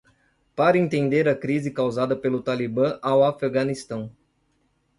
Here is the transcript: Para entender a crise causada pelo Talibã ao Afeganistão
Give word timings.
Para 0.55 0.79
entender 0.79 1.29
a 1.29 1.35
crise 1.39 1.69
causada 1.71 2.15
pelo 2.15 2.41
Talibã 2.41 2.97
ao 3.03 3.23
Afeganistão 3.23 4.11